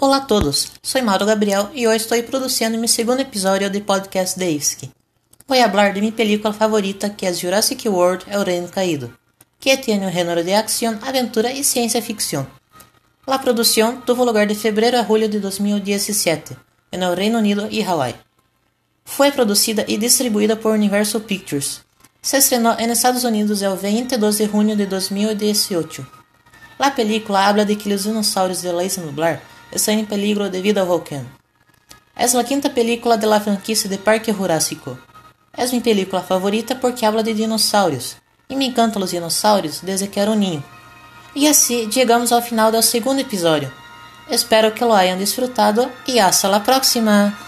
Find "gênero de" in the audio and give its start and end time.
10.12-10.54